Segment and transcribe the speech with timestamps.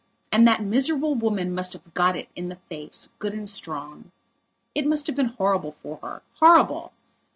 [0.31, 4.11] And that miserable woman must have got it in the face, good and strong.
[4.73, 6.23] It must have been horrible for her.
[6.39, 6.91] Horrible!